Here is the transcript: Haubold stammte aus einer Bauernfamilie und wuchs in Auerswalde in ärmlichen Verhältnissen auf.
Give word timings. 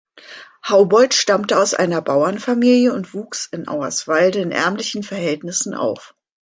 Haubold 0.67 1.13
stammte 1.13 1.59
aus 1.59 1.75
einer 1.75 2.01
Bauernfamilie 2.01 2.91
und 2.91 3.13
wuchs 3.13 3.45
in 3.45 3.67
Auerswalde 3.67 4.39
in 4.39 4.49
ärmlichen 4.51 5.03
Verhältnissen 5.03 5.75
auf. 5.75 6.15